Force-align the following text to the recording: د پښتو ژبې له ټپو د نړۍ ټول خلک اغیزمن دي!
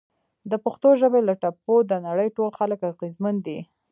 د 0.51 0.53
پښتو 0.63 0.89
ژبې 1.01 1.21
له 1.27 1.33
ټپو 1.41 1.75
د 1.89 1.91
نړۍ 2.07 2.29
ټول 2.37 2.49
خلک 2.59 2.79
اغیزمن 2.91 3.35
دي! 3.47 3.59